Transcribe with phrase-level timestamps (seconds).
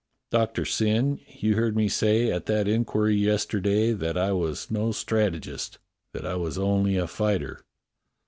[0.31, 5.77] "Doctor Syn, you heard me say at that inquiry yesterday that I was no strategist,
[6.15, 7.61] that I was only a fighter."